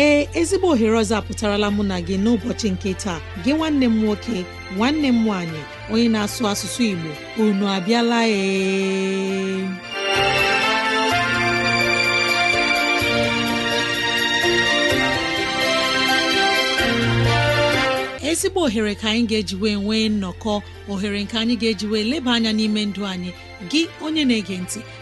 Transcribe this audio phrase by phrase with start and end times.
[0.00, 3.20] Ee ezigbo ohere ọzọ apụtarala mụ na gị n'ụbọchị nke taa.
[3.44, 4.36] Gị nwanne m nwoke
[4.76, 5.60] nwanne m nwaanyị
[5.92, 7.10] onye na-asụ asụsụ Igbo
[7.44, 9.66] unu abịala ee.
[18.30, 20.52] Ezigbo ohere ka anyị ga-ejiwe nwee nnọkọ
[20.92, 23.30] ohere nke anyị ga-ejiwe leba anya n'ime ndụ anyị.
[23.70, 24.80] Gị onye na-ege ntị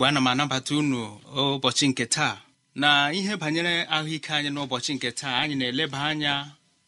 [0.00, 2.36] Igbo ana m anabata unu ụbọchị nke taa
[2.74, 6.32] na ihe banyere ahụike anyị n'ụbọchị nke taa anyị na-eleba anya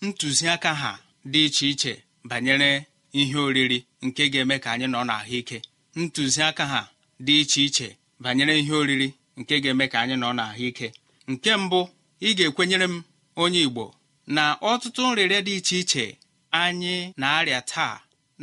[0.05, 0.93] ntụziaka ha
[1.33, 1.93] dị iche iche
[2.31, 2.71] banyere
[3.21, 5.59] ihe oriri nke ga-eme ka anyị nọ n'ahụike.
[6.01, 6.81] Ntụziaka ha
[7.27, 7.89] dị iche iche
[8.23, 9.09] banyere ihe oriri
[9.41, 10.89] nke ga-eme ka anyị nọ n'ahụike.
[11.31, 11.81] Nke mbụ
[12.27, 12.97] ị ga-ekwenyere m
[13.43, 13.85] onye igbo
[14.35, 16.05] na ọtụtụ nrịrịa dị iche iche
[16.63, 17.95] anyị na-arịa taa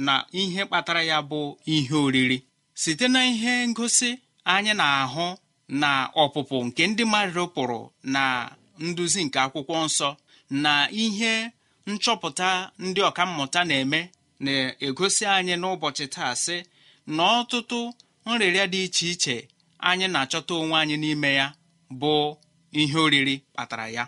[0.05, 1.39] na ihe kpatara ya bụ
[1.73, 2.37] ihe oriri.
[2.81, 4.09] Site na ihe ngosi
[4.53, 5.25] anyị na-ahụ
[5.81, 5.89] na
[6.23, 7.79] ọpụpụ nke ndị mmadụ pụrụ
[8.13, 8.23] na
[8.85, 10.09] nduzi nke akwụkwọ nsọ
[10.63, 10.73] na
[11.03, 11.33] ihe
[11.91, 12.49] nchọpụta
[12.85, 13.99] ndị ọkammụta na-eme
[14.43, 16.57] na-egosi anyị n'ụbọchị taa sị
[17.15, 17.79] na ọtụtụ
[18.29, 19.35] nrịrịa dị iche iche
[19.89, 21.47] anyị na-achọta onwe anyị n'ime ya
[21.99, 22.13] bụ
[22.81, 24.03] ihe oriri kpatara ya.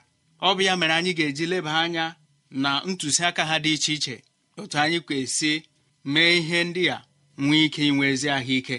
[0.48, 2.06] Ọ bụ ya mere anyị ga-eji leba anya
[2.64, 4.16] na ntụziaka ha dị iche iche
[4.60, 5.52] otu anyị kwesị
[6.12, 6.98] mee ihe ndị a
[7.44, 8.78] nwee ike inwe ezi ahụike.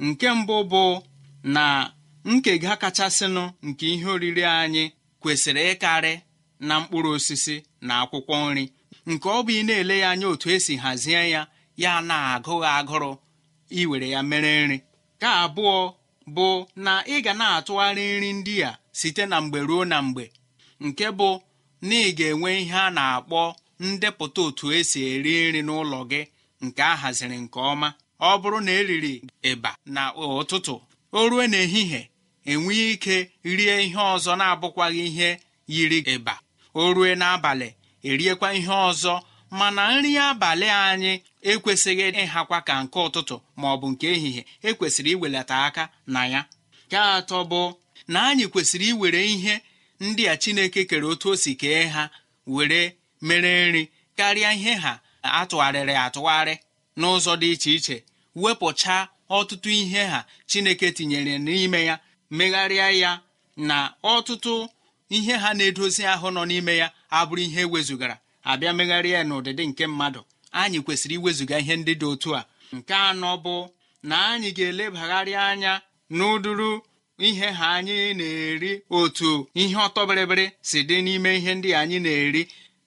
[0.00, 1.02] Nke mbụ bụ
[1.42, 1.92] na
[2.24, 4.84] nkega kachasịnụ nke ihe oriri anyị
[5.20, 6.12] kwesịrị ịkarị
[6.60, 8.64] na mkpụrụ osisi na akwụkwọ nri.
[9.10, 11.42] Nke ọ bụ ị na-ele ya anya otu esi hazie ya
[11.82, 13.10] ya na-agụghị agụrụ
[13.80, 14.78] iwere ya mere nri.
[15.20, 15.76] Ka abụọ
[16.34, 16.46] bụ
[16.84, 20.24] na ị ga na-atụgharị nri ndị a site na mgbe ruo na mgbe.
[20.84, 21.28] Nke bụ
[21.86, 23.40] na ị ga-enwe ihe a na-akpọ
[23.80, 26.20] ndepụta otu esi eri nri n'ụlọ gị
[26.64, 27.88] nke a haziri nke ọma.
[28.20, 29.12] Ọ bụrụ na eriri
[29.50, 30.74] ịba na ụtụtụ
[31.18, 32.00] o rue n'ehihie
[32.50, 33.16] enwee ike
[33.56, 35.28] rie ihe ọzọ na-abụkwaghị ihe
[35.74, 36.34] yiri ịba.
[36.80, 37.68] O rue n'abalị
[38.08, 39.14] eriekwa ihe ọzọ
[39.58, 41.12] mana nri abalị anyị
[41.50, 45.84] ekwesịghị ịhakwa ka nke ụtụtụ ma ọ bụ nke ehihie ekwesịrị iwelata aka
[46.14, 46.40] na ya.
[46.86, 47.60] Nke atọ bụ
[48.12, 49.54] na anyị kwesịrị iwere ihe
[50.04, 52.04] ndị a Chineke kere otu o si kee ha
[52.54, 52.82] were
[53.26, 53.82] mere nri
[54.18, 54.92] karịa ihe ha
[55.40, 56.54] atụgharịrị atụgharị.
[57.00, 57.96] N'ụzọ dị iche iche
[58.42, 59.02] wepụchaa
[59.38, 60.20] ọtụtụ ihe ha
[60.50, 61.94] chineke tinyere n'ime ya
[62.30, 63.10] megharịa ya
[63.56, 63.76] na
[64.14, 64.54] ọtụtụ
[65.16, 66.88] ihe ha na-edozi ahụ nọ n'ime ya
[67.18, 68.16] abụrụ ihe ewezugara
[68.50, 70.20] abịa megharịa ya n'ụdịdị nke mmadụ.
[70.60, 72.44] Anyị kwesịrị iwezuga ihe ndị dị otu a.
[72.76, 73.54] Nke anọ bụ
[74.08, 75.72] na anyị ga-elebagharị anya
[76.16, 76.70] n'ụdụrụ
[77.28, 82.42] ihe ha anyị na-eri otu ihe ọtọbịrịbịrị si dị n'ime ihe ndị anyị na-eri.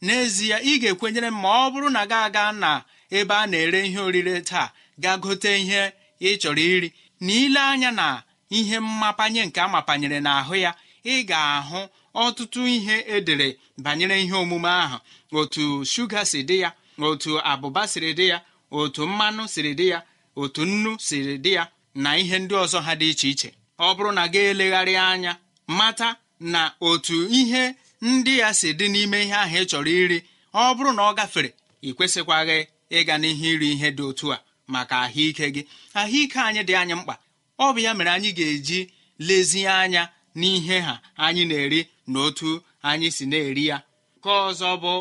[0.06, 2.72] N'ezie ị ga-ekwenyere m ma ọ bụrụ na ga aga na
[3.18, 4.72] ebe a na-ere ihe orire taa
[5.04, 5.82] ga gote ihe
[6.22, 6.90] ị chọrọ iri.
[7.22, 10.72] Na anya na ihe mmapanye nke amapanyere n'ahụ ya
[11.06, 11.82] ị ga-ahụ
[12.24, 13.48] ọtụtụ ihe edere
[13.84, 14.98] banyere ihe omume ahụ.
[15.40, 16.70] Otu shuga si dị ya
[17.08, 18.38] otu abụba siri dị ya
[18.72, 20.00] otu mmanụ siri dị ya
[20.36, 21.64] otu nnu siri dị ya
[21.96, 23.50] na ihe ndị ọzọ ha dị iche iche.
[23.80, 29.34] Ọ bụrụ na ga-elegharị anya mata na otu ihe ndị ya si dị n'ime ihe
[29.44, 30.18] ahụ ị chọrọ iri
[30.54, 31.50] ọ bụrụ na ọ gafere
[31.84, 32.60] ị kwesịkwaghị
[32.98, 34.38] ịga n'ihe iri ihe dị otu a
[34.74, 35.62] maka ahụike gị.
[35.94, 37.16] Ahụike anyị dị anyị mkpa.
[37.60, 38.80] Ọ bụ ya mere anyị ga-eji
[39.28, 40.04] lezie anya
[40.36, 40.94] n'ihe ha
[41.26, 43.78] anyị na-eri na otu anyị si na-eri ya.
[44.24, 44.94] Ka ọzọ bụ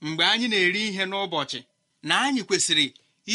[0.00, 1.58] mgbe anyị na-eri ihe n'ụbọchị
[2.02, 2.86] na anyị kwesịrị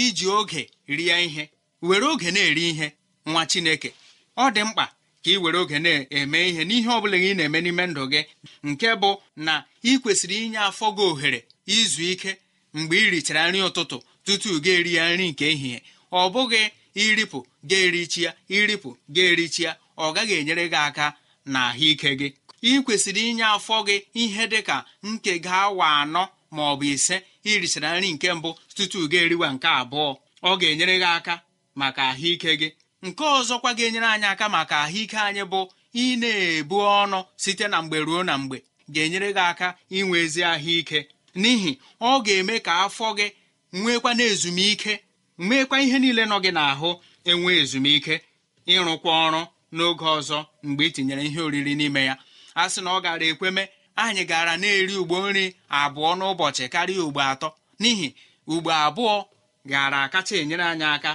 [0.01, 1.43] iji oge rie ihe
[1.81, 2.87] were oge na-eri ihe
[3.25, 3.89] nwa chineke.
[4.37, 4.85] Ọ dị mkpa
[5.23, 8.21] ka ị were oge na-eme ihe n'ihe ọ bụla ị na-eme n'ime ndụ gị.
[8.63, 9.53] Nke bụ na
[9.83, 11.39] ị kwesịrị inye afọ gị ohere
[11.77, 12.31] izu ike
[12.73, 15.79] mgbe ị richara nri ụtụtụ tutu ga eri ya nri nke ehihie
[16.11, 16.61] ọ bụghị
[17.03, 17.39] iripụ
[17.69, 21.05] ga-erichi ya iripụ ga-erichi ya ọ gaghị enyere gị aka
[21.45, 22.29] na ahụike gị.
[22.69, 27.15] Ị kwesịrị inye afọ gị ihe dị ka nke ga-awa anọ ma ọ bụ ise
[27.43, 30.09] irichara nri nke mbụ tutu ga-eriwa nke abụọ.
[30.49, 31.33] Ọ ga-enyere gị aka
[31.75, 32.69] maka ahụike gị.
[33.05, 35.61] Nke ọzọkwa ga-enyere anyị aka maka ahụike anyị bụ
[36.03, 38.57] ị na-ebu ọnụ site na mgbe ruo na mgbe.
[38.93, 40.99] Ga-enyere gị aka inwe ezi ahụike.
[41.35, 43.27] N'ihi ọ ga-eme ka afọ gị
[43.73, 44.93] nwekwa na ezumike
[45.37, 46.89] meekwa ihe niile nọ gị n'ahụ
[47.31, 48.15] enwe ezumike
[48.73, 49.41] ịrụkwa ọrụ
[49.75, 50.37] n'oge ọzọ
[50.67, 52.15] mgbe ị tinyere ihe oriri n'ime ya.
[52.55, 53.63] A sị na ọ gara ekweme
[54.03, 55.45] anyị gara na-eri ugbo nri
[55.79, 57.47] abụọ n'ụbọchị karịa ugbo atọ.
[57.81, 58.07] N'ihi
[58.53, 59.15] ugbo abụọ
[59.71, 61.11] gara akacha enyere anyị aka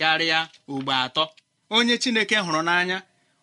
[0.00, 0.38] karịa
[0.74, 1.24] ugbo atọ.
[1.76, 2.98] Onye chineke hụrụ n'anya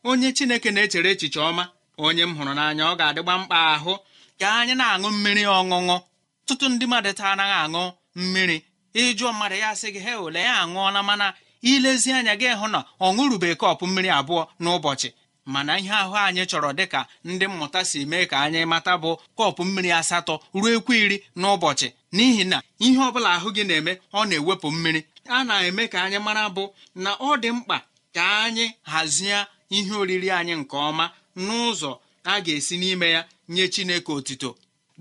[0.10, 1.63] onye chineke na-echere echiche ọma
[2.06, 3.94] onye m hụrụ n'anya ọ ga-adịgba mkpa ahụ
[4.39, 5.98] ka anyị na-aṅụ mmiri ọṅụṅụ.
[6.45, 7.83] Ọtụtụ ndị mmadụ taa anaghị aṅụ
[8.21, 8.57] mmiri.
[9.03, 10.39] Ịjụọ mmadụ ya sị gị he ole?
[10.47, 11.27] Ya aṅụọla mana
[11.71, 15.09] ilezi anya gị hụ na ọ ṅụrụbe kọpụ mmiri abụọ n'ụbọchị.
[15.53, 17.00] Mana ihe ahụ anyị chọrọ dịka
[17.30, 21.88] ndị mmụta si mee ka anyị mata bụ kọpụ mmiri asatọ ruo ekwu iri n'ụbọchị.
[22.15, 25.01] N'ihi na ihe ọ bụla ahụ gị na-eme ọ na-ewepụ mmiri.
[25.36, 26.63] A na-eme ka anyị mara bụ
[27.03, 27.77] na ọ dị mkpa
[28.15, 29.38] ka anyị hazie
[29.77, 31.06] ihe oriri anyị nke ọma
[31.45, 31.91] n'ụzọ
[32.31, 33.21] a ga-esi n'ime ya
[33.53, 34.50] nye Chineke otito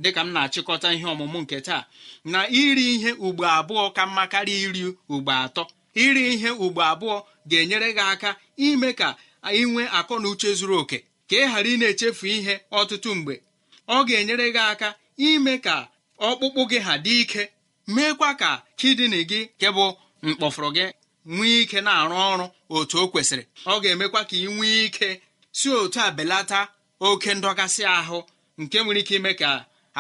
[0.03, 1.83] dịka m na-achịkọta ihe ọmụmụ nke taa
[2.33, 4.83] na iri ihe ugbo abụọ ka mma karịa iri
[5.15, 5.63] ugbo atọ.
[6.05, 7.17] Iri ihe ugbo abụọ
[7.51, 8.31] ga-enyere gị aka
[8.67, 9.09] ime ka
[9.61, 9.63] ị
[9.99, 10.99] akọ na uche zuru oke
[11.29, 13.35] ka ị ghara ị na-echefu ihe ọtụtụ mgbe.
[13.89, 14.89] Ọ ga-enyere gị aka
[15.29, 15.75] ime ka
[16.29, 17.43] ọkpụkpụ gị ha dị ike
[17.95, 19.85] meekwa ka kidini gị nke bụ
[20.27, 20.85] mkpọfụrụ gị
[21.35, 23.45] nwee ike na-arụ ọrụ otu o kwesịrị.
[23.73, 25.09] Ọ ga-emekwa ka ị nwee ike
[25.59, 26.61] si otu a belata
[27.09, 28.19] oke ndọgasị ahụ
[28.63, 29.51] nke nwere ike ime ka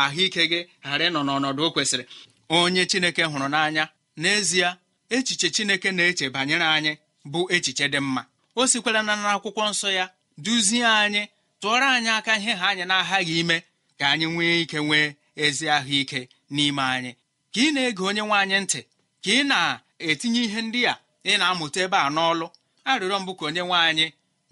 [0.02, 2.04] ahụike gị ghara ịnọ n'ọnọdụ o kwesịrị.
[2.48, 3.84] Onye chineke hụrụ n'anya
[4.22, 4.68] n'ezie
[5.16, 6.92] echiche chineke na-eche banyere anyị
[7.32, 8.22] bụ echiche dị mma.
[8.56, 10.04] O sikwara na n'akwụkwọ nsọ ya
[10.44, 11.22] duzie anyị
[11.60, 13.56] tụọrọ anyị aka ihe ha anyị na-aghaghị ime
[13.98, 15.06] ka anyị nwee ike nwee
[15.44, 16.20] ezi ahụike
[16.54, 17.12] n'ime anyị.
[17.52, 18.80] Ka ị na-ege onye nwe anyị ntị
[19.24, 22.46] ka ị na-etinye ihe ndị a ị na-amụta ebe a n'ọlụ.
[22.90, 24.06] Arịrịọ mbụ ka onye nwe anyị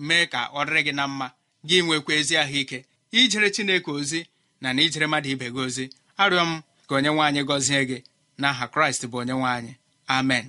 [0.07, 1.27] mee ka ọ dịrị gị na mma
[1.69, 2.79] gị nwekwa ezi ahụike.
[3.19, 4.21] Ijere chineke ozi
[4.63, 5.85] na na ijere mmadụ ibe gị ozi
[6.23, 7.99] arịọ m ka onye nwe anyị gọzie gị.
[8.41, 9.73] N'aha kraịst bụ onye nwe anyị.
[10.17, 10.45] Amen.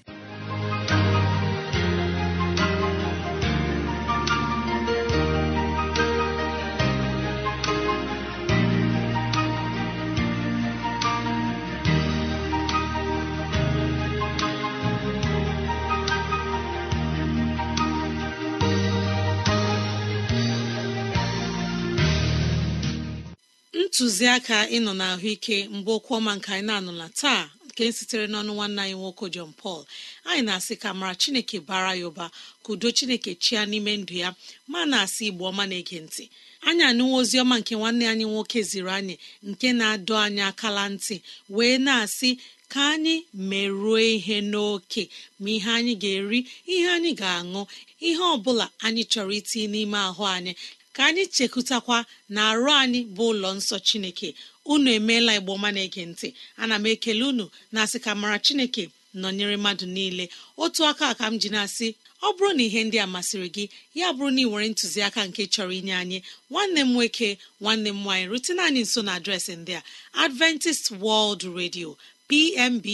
[23.93, 28.95] Ntụziaka ịnọ n'ahụike mgbe okwu ọma nke anyị na-anụla taa nke sitere n'ọnụ nwanne anyị
[28.99, 29.81] nwoke John Paul.
[30.29, 32.25] Anyị na-asị ka mara Chineke bara ya ụba
[32.63, 34.29] ka udo Chineke chia n'ime ndụ ya
[34.71, 36.23] ma na-asị Igbo ọma na-ege ntị.
[36.67, 39.15] Anyị anụwa ozi ọma nke nwanne anyị nwoke ziri anyị
[39.49, 41.15] nke na-adọ anyị akala ntị
[41.55, 42.29] wee na-asị
[42.71, 43.15] ka anyị
[43.49, 45.03] merụọ ihe n'oke
[45.41, 46.39] ma ihe anyị ga-eri
[46.73, 47.61] ihe anyị ga-aṅụ
[48.07, 50.53] ihe ọ bụla anyị chọrọ itinye n'ime ahụ anyị
[50.95, 51.97] ka anyị chekụtakwa
[52.29, 54.29] na arụ anyị bụ ụlọ nsọ chineke.
[54.71, 56.27] Unu emeela igboma na-ege ntị.
[56.61, 58.83] Ana m ekele unu na-asị ka mara chineke
[59.21, 60.25] nọnyere mmadụ niile.
[60.63, 61.87] Otu aka ka m ji na-asị
[62.23, 63.65] ọ bụrụ na ihe ndị a masịrị gị
[63.99, 66.17] ya bụrụ na ị nwere ntụziaka nke chọrọ inye anyị
[66.51, 67.29] nwanne m nwoke
[67.61, 69.81] nwanne m nwaanyị rutene anyị nso na adreesị ndị a.
[70.23, 71.89] Adventist world radio
[72.29, 72.85] pmb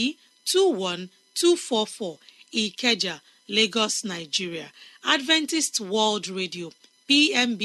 [0.46, 2.18] 21244
[2.52, 4.68] ikeja lagos nigeria.
[5.04, 6.68] Adventist world radio.
[7.10, 7.62] Pmb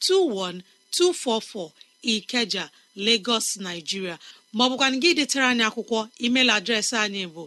[0.00, 1.70] 21244
[2.02, 2.70] ikeja
[3.04, 4.18] lagos nigeria.
[4.56, 7.42] Maọbụkwana gị detara anyị akwụkwọ email adreesị anyị bụ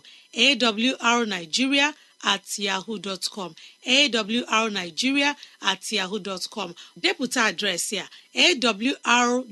[1.09, 1.87] awrnigeria
[2.21, 2.43] at
[3.33, 3.51] com
[3.85, 6.19] awrnigeria at yahoo
[6.53, 6.73] com.
[7.01, 9.47] Depụta adreesị a awr.org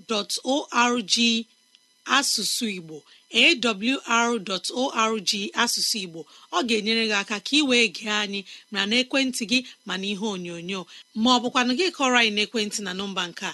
[2.18, 2.98] asụsụ igbo
[3.34, 5.32] awr.org
[5.64, 6.20] asụsụ igbo.
[6.52, 8.42] Ọ ga-enyere gị aka ka ị wee gee anyị
[8.72, 10.82] ma n'ekwentị gị ma n'ihe onyonyo.
[11.22, 13.54] Ma ọ bụkwanụ gị kọrọ anyị n'ekwentị na nọmba nke a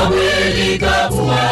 [0.00, 0.22] ọ bụ
[0.56, 1.42] dịka ụwa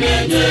[0.00, 0.46] na-enye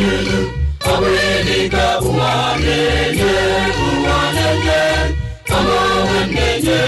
[0.00, 1.10] ọ bụ
[1.46, 3.32] dịka ụwa na-enye
[3.86, 4.80] ụwa na-enye
[5.48, 6.80] kama onwe na-enye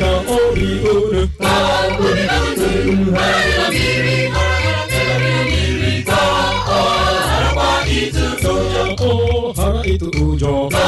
[0.00, 1.54] ka obi unu ka
[1.88, 4.18] obi unu ghara mmiri
[6.08, 6.20] ka
[6.68, 6.82] ọ
[7.26, 8.52] gharakwa ịtụ ka
[9.08, 9.14] ọ
[9.56, 10.84] ghara ịtụ ụjọ ka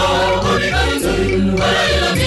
[0.50, 0.68] obi
[1.22, 2.25] unu ghara mmiri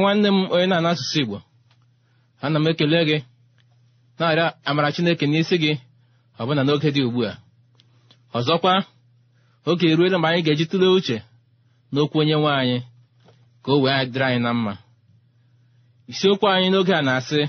[0.00, 1.38] nwanne m onye na-ana asụsụ Igbo.
[2.44, 3.18] Ana m ekele gị
[4.18, 5.72] na-arịọ amara Chineke n'isi gị
[6.40, 7.32] ọbụna n'oge dị ugbu a.
[8.36, 8.72] Ọzọkwa
[9.68, 11.16] oge eruola mgbe anyị ga-eji tụlee uche
[11.92, 12.78] n'okwu onye nwe anyị
[13.62, 14.72] ka o wee dịrị anyị na mma.
[16.10, 17.40] Isiokwu anyị n'oge a na-asị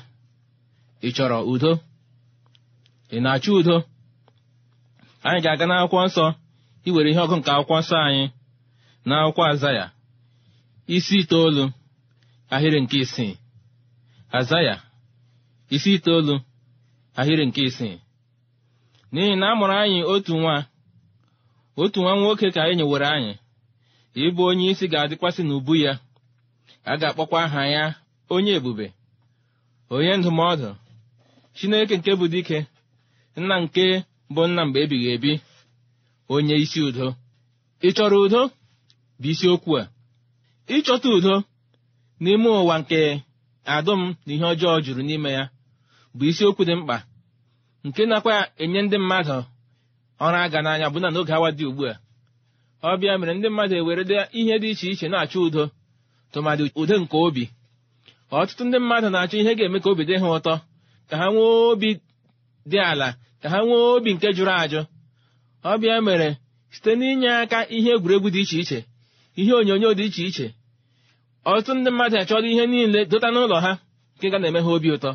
[1.08, 1.72] ị chọrọ udo?
[3.16, 3.78] Ị na-achọ udo?
[5.26, 6.26] Anyị ga-aga n'akwụkwọ nsọ
[6.88, 8.24] iwere ihe ọgụ nke akwụkwọ nsọ anyị
[9.08, 9.86] n'akwụkwọ azaya
[10.96, 11.64] isi itoolu.
[12.54, 13.34] Ahịrị nke isii.
[14.38, 14.76] Azaya
[15.76, 16.36] isi itoolu.
[17.20, 17.98] Ahịrị nke isii.
[19.14, 20.56] N'ihi na a mụrụ anyị otu nwa
[21.82, 23.34] otu nwa nwoke ka e nyewere anyị.
[24.26, 25.94] Ịbụ onye isi ga-adịkwasị n'ubu ya.
[26.92, 27.84] A ga-akpọkwa aha ya
[28.34, 28.88] onye ebube
[29.94, 30.70] onye ndụmọdụ
[31.56, 32.58] chineke nke bụ dike
[33.40, 33.86] nna nke
[34.34, 35.32] bụ nna mgbe ebighị ebi
[36.34, 37.08] onye isi udo.
[37.88, 38.42] Ị chọrọ udo?
[39.22, 39.84] Bụ isiokwu a.
[40.76, 41.34] Ịchọta udo?
[42.22, 43.00] N'ime ụwa nke
[43.76, 45.44] adụm na ihe ọjọọ juru n'ime ya
[46.18, 46.98] bụ isiokwu dị mkpa
[47.86, 49.38] nke nakwa enye ndị mmadụ
[50.26, 51.96] ọrụ aga n'anya bụ na n'oge awa dị ugbu a
[52.88, 54.04] ọ bịa mere ndị mmadụ ewere
[54.40, 55.64] ihe dị iche iche na-achọ udo
[56.32, 57.44] tụmadị udo nke obi.
[58.40, 60.54] Ọtụtụ ndị mmadụ na-achọ ihe ga-eme ka obi dị ha ụtọ
[61.10, 61.90] ka ha nwee obi
[62.72, 63.08] dị ala
[63.42, 64.82] ka ha nwee obi nke jụrụ ajụ.
[65.70, 66.28] Ọ bịa mere
[66.74, 68.80] site n'inye aka ihe egwuregwu dị iche iche
[69.40, 70.46] ihe onyonyo dị iche iche
[71.50, 73.72] ọtụtụ ndị mmadụ achọrọ ihe niile dota n'ụlọ ha
[74.18, 75.12] nke ga na-eme ha obi ụtọ.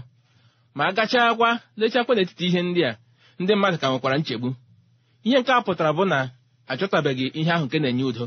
[0.76, 1.48] Ma a gachakwa
[1.80, 2.92] lechakwa n'etiti ihe ndị a
[3.40, 4.48] ndị mmadụ ka nwekwara nchegbu.
[5.26, 6.18] Ihe nke a pụtara bụ na
[6.70, 8.24] achọtabeghị ihe ahụ nke na-enye udo.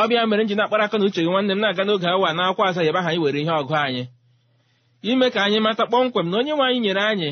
[0.00, 2.28] Ọ bịa mere m ji na-akpara aka na uche gị nwanne m na-aga n'oge awa
[2.36, 4.02] na akwa aza yaba anyị were ihe ọgụ anyị.
[5.10, 7.30] Ime ka anyị mata kpọmkwem na onye nwe anyị nyere anyị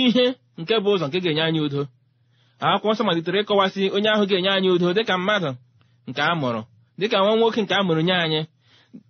[0.00, 0.24] ihe
[0.60, 1.82] nke bụ ụzọ nke ga-enye anyị udo.
[2.60, 5.50] Akwụkwọ nsọ malitere ịkọwasị onye ahụ ga-enye anyị udo dịka mmadụ
[6.08, 6.60] nke a mụrụ
[6.98, 8.40] dịka nwa nwoke nke a mụrụ nye anyị.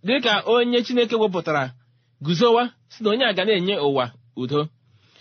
[0.06, 1.64] Dịka onye Chineke wepụtara
[2.24, 4.04] guzowa si na onye a ga na-enye ụwa
[4.36, 4.60] udo.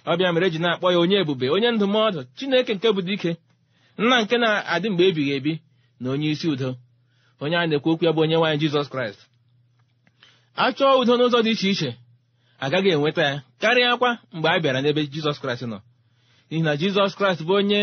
[0.06, 3.32] Ọ bịa mere ji na-akpọ ya onye ebube onye ndụmọdụ Chineke nke bụ dike
[3.98, 5.54] nna nke na-adị mgbe ebighị ebi
[6.00, 6.70] na onye isi udo.
[7.42, 9.20] Onye a na-ekwu okwu ya bụ onye nwaanyị Jizọs Kraịst.
[10.64, 11.90] Achọọ udo n'ụzọ dị iche iche
[12.64, 15.80] agaghị enweta ya karịakwa mgbe a bịara n'ebe Jizọs Kraịst nọ.
[16.50, 17.80] N'ihi na Jizọs Kraịst bụ onye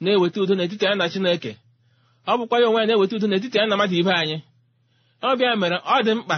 [0.00, 1.52] na-eweta udo n'etiti anyị na Chineke.
[2.30, 4.36] Ọ bụkwa ya onwe ya na-eweta udo n'etiti anyị na mmadụ ibe anyị.
[5.22, 6.36] Ọ bịa mere ọ dị mkpa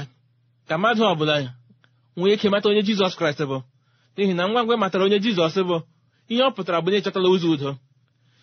[0.69, 1.35] ka mmadụ ọbụla
[2.17, 3.59] nwee ike mata onye Jizọs Kraịst bụ.
[4.17, 5.77] N'ihi na ngwa ngwa matara onye Jizọs bụ
[6.33, 7.71] ihe ọ pụtara bụ na ịchọtala ụzọ udo.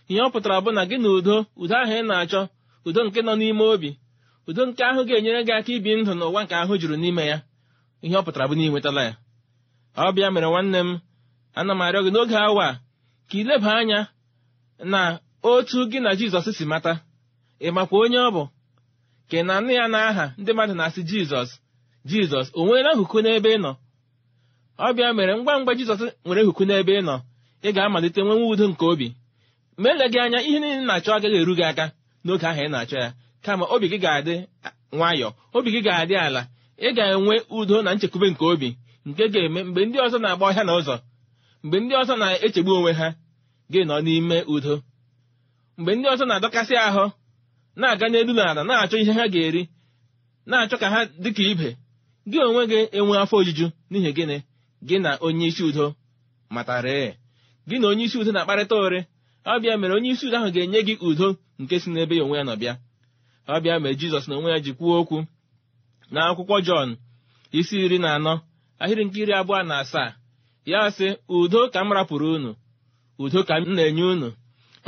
[0.09, 2.41] Ihe ọ pụtara bụ na gị na udo udo ahụ ị na-achọ
[2.87, 3.89] udo nke nọ n'ime obi
[4.49, 7.37] udo nke ahụ ga-enyere gị aka ibi ndụ n'ụwa nke ahụ juru n'ime ya.
[8.05, 9.13] Ihe ọ pụtara bụ na ị nwetala ya.
[10.03, 10.89] Ọ bịa mere nwanne m
[11.59, 12.67] ana m arịọ gị n'oge awa
[13.29, 13.99] ka ileba anya
[14.91, 14.99] na
[15.49, 16.93] otu gị na Jizọs si mata.
[17.65, 18.43] Ị makwa onye ọ bụ?
[19.29, 21.49] Ka ị na-anụ ya n'aha ndị mmadụ na-asị Jizọs
[22.09, 23.71] Jizọs o nweela huku n'ebe ị nọ?
[24.85, 27.15] Ọ bịa mere ngwa ngwa Jizọs nwere huku n'ebe ị nọ
[27.67, 29.07] ị ga-amalite nwenwe udo nke obi.
[29.81, 31.85] Ma eleghị anya ihe niile na-achọ agaghị eru gị aka
[32.25, 33.09] n'oge ahụ ị na-achọ ya.
[33.43, 34.35] Kama obi gị ga-adị
[34.97, 36.41] nwayọọ obi gị ga-adị ala.
[36.85, 38.69] Ị ga-enwe udo na nchekwube nke obi
[39.07, 40.95] nke ga-eme mgbe ndị ọzọ na-agba ọhịa na ụzọ
[41.63, 43.07] mgbe ndị ọzọ na-echegbu onwe ha
[43.71, 44.73] gị nọ n'ime udo.
[45.77, 47.03] Mgbe ndị ọzọ na-adọkasị ahụ
[47.79, 49.61] na-aga n'elu na ala na-achọ ihe ha ga-eri
[50.49, 51.69] na-achọ ka ha dị ka ibe
[52.31, 54.37] gị onwe gị enwe afọ ojuju n'ihi gịnị?
[54.87, 55.85] Gị na onye isi udo
[56.55, 56.93] matara
[57.67, 58.99] gị na onye isi udo na-akparịta ụrị
[59.51, 61.27] ọ bịa mere onye isi udo ahụ ga-enye gị udo
[61.61, 62.73] nke si n'ebe ya onwe ya nọ bịa.
[63.53, 65.17] Ọ bịa mere Jizọs na onwe ya ji kwuo okwu.
[66.13, 66.89] Na akwụkwọ Jọn
[67.59, 68.33] isi iri na anọ
[68.81, 70.09] ahịrị nke iri abụọ na asaa
[70.71, 72.51] ya sị udo ka m rapụrụ unu
[73.23, 74.29] udo ka m na-enye unu.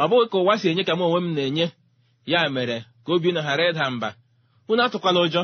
[0.02, 1.66] Ọ bụghị ka ụwa si enye ka m onwe m na-enye.
[2.26, 4.10] Ya mere ka obi unu ghara ịda mba.
[4.70, 5.44] Unu atụkwala ụjọ.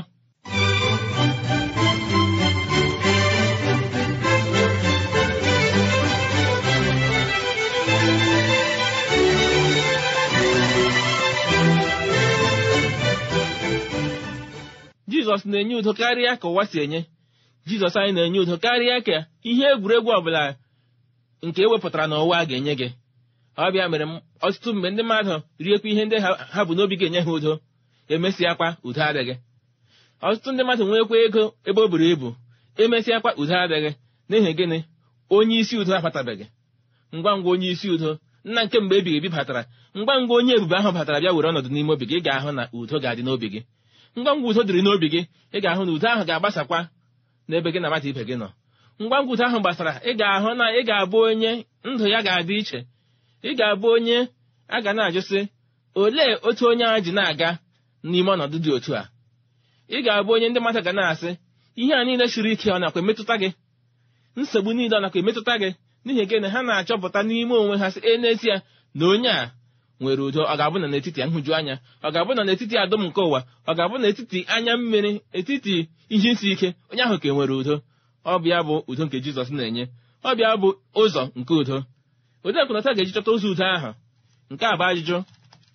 [15.08, 17.02] Jizọs na-enye udo karịa ka ụwa si enye.
[17.68, 19.18] Jizọs anyị na-enye udo karịa ka
[19.50, 20.42] ihe egwuregwu ọbụla
[21.46, 22.88] nke ewepụtara n'ụwa ga-enye gị.
[23.63, 24.06] Ọ bịa mere
[24.46, 26.18] ọtụtụ mgbe ndị mmadụ riekwa ihe ndị
[26.54, 27.54] ha bụ n'obi ga-enye ha udo
[28.13, 29.36] emesịakwa udo adịghị.
[30.28, 32.30] Ọtụtụ ndị mmadụ nwekwa ego ebe o buru ibu
[32.82, 33.91] emesịakwa udo adịghị.
[34.30, 34.78] N'ihi gịnị?
[35.36, 36.46] Onye isi udo abatabeghị
[37.15, 38.10] ngwa ngwa onye isi udo
[38.46, 39.62] nna nke mgbe ebighị ebi batara
[39.98, 42.63] ngwa ngwa onye ebube ahụ batara bịa were ọnọdụ n'ime obi gị ị ga-ahụ na
[42.78, 43.62] udo ga-adị n'obi gị.
[44.18, 45.22] Ngwa ngwa udo dịrị n'obi gị
[45.56, 46.80] ị ga-ahụ na udo ahụ ga-agbasakwa
[47.50, 48.48] n'ebe gị na mmadụ ibe gị nọ.
[49.02, 51.52] Ngwa ngwa udo ahụ gbasara ị ga-ahụ na ị ga-abụ onye
[51.89, 52.80] ndụ ya ga-adị iche.
[53.50, 54.18] Ị ga-abụ onye
[54.76, 55.40] a ga na-ajụsị
[56.02, 57.50] olee otu onye ahụ ji na-aga
[58.10, 59.04] n'ime ọnọdụ dị otu a?
[59.96, 61.30] Ị ga-abụ onye ndị mmadụ ga na-asị
[61.82, 63.50] ihe a niile siri ike ọ nakwa emetụta gị?
[64.40, 65.70] Nsogbu niile ọ nakwa emetụta gị?
[66.06, 68.56] N'ihi gịnị ha na-achọpụta n'ime onwe ha sị e n'ezie
[68.98, 69.44] na onye a
[70.00, 73.40] nwere udo ọ ga-abụ na n'etiti nhụju anya ọ ga-abụ na n'etiti adụm nke ụwa
[73.70, 75.76] ọ ga-abụ n'etiti anya mmiri etiti
[76.16, 77.76] ihe isi ike onye ahụ ka enwere udo
[78.32, 79.84] ọ bụ ya bụ udo nke Jizọs na-enye.
[80.30, 80.70] Ọbịa bụ
[81.02, 81.78] ụzọ nke udo.
[82.46, 83.90] Olee ekwenata ga-eji chọta ụzọ udo ahụ?
[84.52, 85.18] Nke a bụ ajụjụ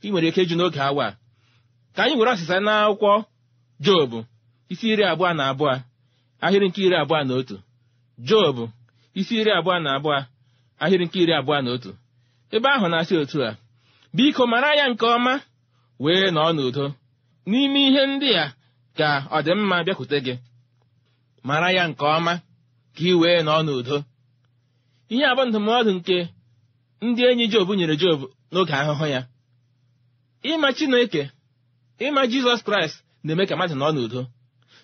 [0.04, 1.16] ị nwere ike ịjụ n'oge awa a.
[1.94, 3.12] ka anyị were ọsịsa n'akwụkwọ
[3.84, 4.18] jobu
[4.72, 5.72] isi iri abụọ na abụọ
[6.44, 7.56] ahịrị nke iri abụọ na otu.
[8.28, 8.64] Jobu
[9.20, 10.16] isi iri abụọ na abụọ
[10.82, 11.90] ahịrị nke iri abụọ na otu.
[12.54, 13.50] Ebe ahụ na-asị otu a
[14.16, 15.32] biko mara ya nke ọma
[16.02, 16.84] wee nọọ n'udo.
[17.48, 18.44] N'ime ihe ndị a
[18.98, 20.34] ka ọdịmma bịakwute gị.
[21.48, 22.32] Mara ya nke ọma
[22.94, 23.96] ka ị wee nọọ n'udo.
[25.12, 26.16] Ihe abụ ndụmọdụ nke
[27.06, 28.20] ndị enyi job nyere job
[28.52, 29.20] n'oge ahụhụ ya.
[30.50, 31.22] Ịma chineke
[32.06, 34.20] ịma jizọs kraịst na-eme ka mmadụ nọ n'udo.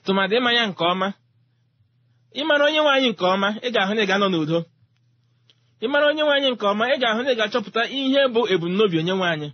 [0.04, 1.08] Tụmadị ịma ya nke ọma.
[2.40, 4.58] Ịmara onye nwe anyị nke ọma ị ga-ahụ na ị ga-anọ n'udo.
[5.84, 9.14] Ịmara onye nwe anyị nke ọma ị ga-ahụ na ị ga-achọpụta ihe bụ ebumnobi onye
[9.18, 9.48] nwe anyị.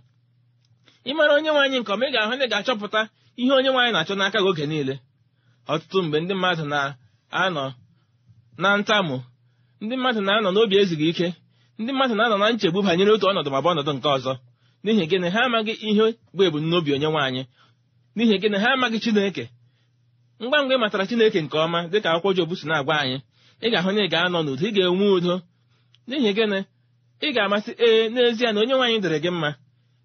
[1.09, 3.01] Ịmara onye nwe anyị nke ọma ị ga-ahụ na ị ga-achọpụta
[3.41, 4.95] ihe onye nwe anyị na-achọ n'aka gị oge niile.
[5.71, 7.65] Ọtụtụ mgbe ndị mmadụ na-anọ
[8.61, 9.15] na ntamụ
[9.83, 11.27] ndị mmadụ na-anọ n'obi ezighị ike.
[11.79, 14.33] Ndị mmadụ na-anọ na nchegbu banyere otu ọnọdụ ma bụ ọnọdụ nke ọzọ.
[14.83, 15.27] N'ihi gịnị?
[15.35, 16.05] Ha amaghị ihe
[16.35, 17.41] bụ ebumnobi onye nwe anyị.
[18.15, 18.57] N'ihi gịnị?
[18.63, 19.43] Ha amaghị chineke.
[20.41, 23.17] Ngwa ngwa ị matara chineke nke ọma dịka akwụkwọ Jobu si na-agwa anyị
[23.65, 25.35] ị ga-ahụ na ị ga-anọ n'udo ị ga-enwe udo.
[26.07, 26.59] N'ihi gịnị?
[27.25, 29.49] Ị ga-amasị ee n'ezie na onye nwaanyị dịrị gị mma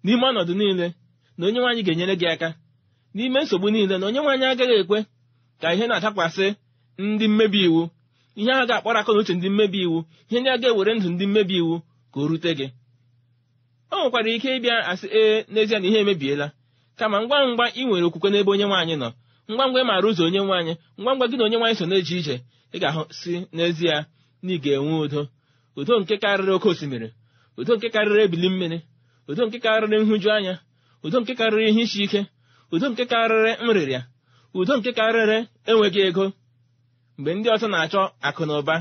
[0.03, 0.87] n'ime ọnọdụ niile
[1.37, 2.49] na onye nwaanyị ga-enyere gị aka.
[3.15, 4.99] N'ime nsogbu niile na onye nwaanyị agaghị ekwe
[5.61, 6.47] ka ihe na-adakwasị
[7.03, 7.81] ndị mmebi iwu.
[8.39, 9.99] Ihe ahụ ga-akpọrọ aka n'uche ndị mmebi iwu
[10.29, 11.75] ihe ndị a ga-ewere ndụ ndị mmebi iwu
[12.11, 12.67] ka o rute gị.
[13.91, 16.47] O nwekwara ike ịbịa asị ee n'ezie na ihe emebiela.
[16.99, 19.09] Kama ngwa ngwa ị nwere okwukwe n'ebe onye nwaanyị nọ
[19.51, 22.15] ngwa ngwa ị maara ụzọ onye nwaanyị ngwa ngwa gị na onye nwaanyị so na-eje
[22.21, 22.35] ije
[22.75, 23.95] ị ga-ahụ si n'ezie
[24.43, 25.21] na ị ga-enwe udo.
[25.79, 27.07] Udo nke karịrị oke osimiri
[27.59, 28.77] udo nke karịrị ebili mmiri
[29.29, 30.53] udo nke karịrị nhụju anya
[31.05, 32.21] udo nke karịrị ihe isi ike
[32.73, 34.01] udo nke karịrị nrịrịa
[34.59, 35.37] udo nke karịrị
[35.69, 36.25] enweghị ego.
[37.19, 38.75] Mgbe ndị ọzọ na-achọ akụ na ụba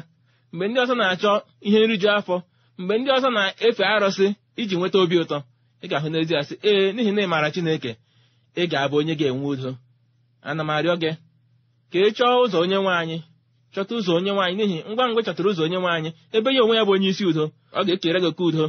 [0.53, 1.31] mgbe ndị ọzọ na-achọ
[1.67, 2.37] ihe nriju afọ
[2.81, 4.27] mgbe ndị ọzọ na-efe arụsị
[4.61, 5.39] iji nweta obi ụtọ
[5.83, 7.91] ị ga-ahụ n'ezie sị ee n'ihi na ị maara Chineke
[8.61, 9.71] ị ga-abụ onye ga-enwe udo.
[10.49, 11.11] Ana m arịọ gị
[11.91, 13.19] ka ị chọọ ụzọ onye nwe anyị
[13.75, 16.85] chọta ụzọ onye nwaanyị n'ihi ngwa ngwa chọtara ụzọ onye nwaanyị ebe ya onwe ya
[16.87, 17.45] bụ onye isi udo
[17.79, 18.65] ọ ga-ekere gị oke udo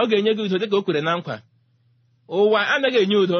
[0.00, 1.36] ọ ga-enye gị udo dịka o kwere na nkwa.
[2.36, 3.38] Ụwa anaghị enye udo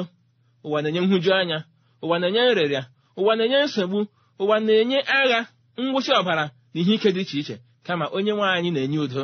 [0.66, 1.58] ụwa na-enye nhụju anya
[2.04, 2.82] ụwa na-enye nrịrịa
[3.18, 3.98] ụwa na-enye nsogbu
[4.42, 5.40] ụwa na-enye agha
[5.80, 9.22] ngwụsị ọbara na ihe ike dị iche iche kama onye nwe anyị na-enye udo.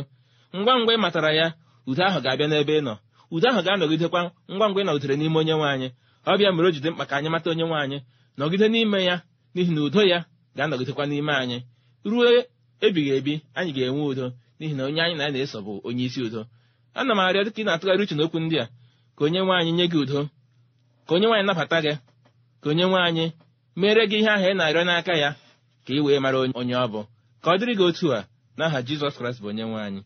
[0.56, 1.46] Ngwa ngwa ị matara ya
[1.88, 2.94] udo ahụ ga-abịa n'ebe ị nọ.
[3.34, 4.20] Udo ahụ ga-anọgidekwa
[4.52, 5.88] ngwa ngwa ị nọgidere n'ime onye nwe anyị.
[6.28, 7.98] Ọ mere o jide mkpa ka anyị mata onye nwe anyị
[8.38, 9.16] nọgide n'ime ya
[9.54, 10.18] n'ihi na udo ya
[10.56, 11.58] ga-anọgidekwa n'ime anyị.
[12.10, 12.24] Ruo
[12.86, 14.26] ebighị ebi anyị ga-enwe udo
[14.58, 16.40] n'ihi na onye anyị na ya na-eso bụ onye isi udo.
[16.98, 18.66] Ana m arịọ dịka ị na-atụgharị uche n'okwu ndị a
[19.16, 20.20] ka onye nwe anyị nye gị udo
[21.06, 21.92] ka onye nwaanyị nabata gị
[22.62, 23.24] ka onye nwe anyị
[23.80, 25.30] mere gị ihe ahụ ị na-arịọ n'aka ya.
[25.84, 27.00] Ka ị wee mara onye ọ bụ.
[27.42, 28.20] Ka ọ dịrị gị otu a
[28.58, 30.00] n'aha Jizọs Kraịst bụ onye nwe anyị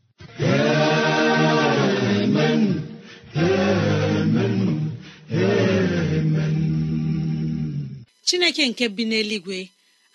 [8.26, 9.58] chineke nke bi n'eluigwe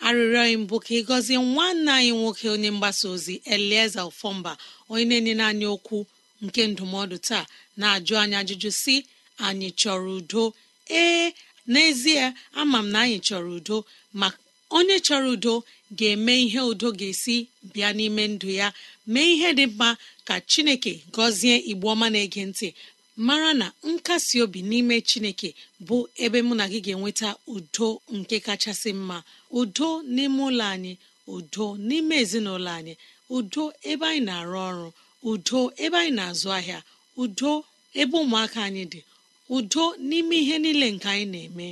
[0.06, 4.52] arịrịọ anyị mbụ ka ị gọzie nwanne anyị nwoke onye mgbasa ozi elieze ofọmba
[4.92, 5.98] onye na-enye anyị okwu
[6.46, 7.46] nke ndụmọdụ taa
[7.80, 8.96] na-ajụ anyị ajụjụ si
[9.48, 10.44] anyị chọrọ udo?
[11.02, 11.26] Ee
[11.72, 12.24] n'ezie
[12.60, 13.78] ama m na anyị chọrọ udo
[14.20, 14.28] ma
[14.78, 15.54] onye chọrọ udo
[15.98, 17.36] ga-eme ihe udo ga-esi
[17.74, 18.68] bịa n'ime ndụ ya
[19.14, 19.90] mee ihe dị mma
[20.28, 22.68] ka chineke gọzie igbo ọma na-ege ntị.
[23.28, 25.50] Mara na nkasi obi n'ime chineke
[25.88, 29.18] bụ ebe mụ na gị ga-enweta udo nke kachasị mma.
[29.60, 30.94] Udo n'ime ụlọ anyị
[31.36, 32.94] udo n'ime ezinụlọ anyị
[33.38, 34.88] udo ebe anyị na-arụ ọrụ
[35.32, 36.80] udo ebe anyị na-azụ ahịa
[37.24, 37.52] udo
[38.02, 39.00] ebe ụmụaka anyị dị
[39.58, 41.68] udo n'ime ihe niile nke anyị na-eme.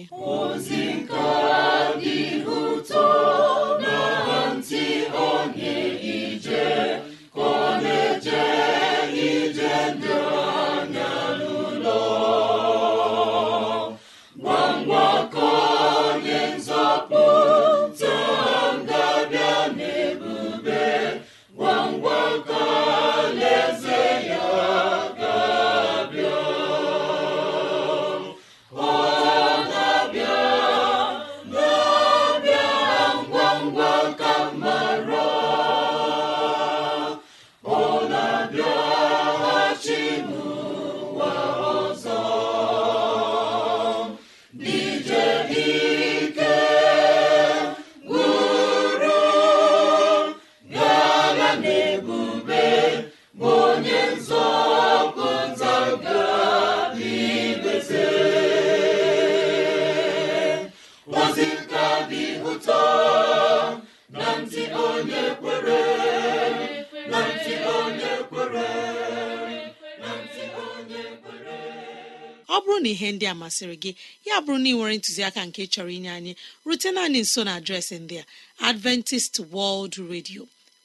[73.59, 73.91] Masịrị gị
[74.25, 76.31] ya bụrụ na ị nwere ntụziaka nke chọrọ inye anyị
[76.67, 78.25] rutena anyị nso na adreesị ndị a
[78.69, 80.41] adventist world radio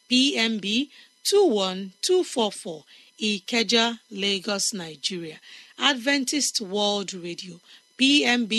[0.09, 0.65] pmb
[1.25, 2.83] 21244
[3.31, 3.85] ikeja
[4.23, 5.39] lagos nigeria.
[5.91, 7.55] Adventist world radio
[7.99, 8.53] pmb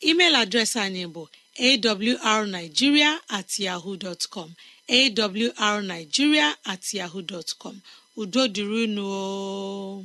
[0.08, 1.22] email adreesị anyị bụ
[2.30, 4.54] awrnigeria at yahoo dot com.
[4.88, 7.80] Awrnigeria at yahoo dot com.
[8.16, 10.04] Udo dịrị unu.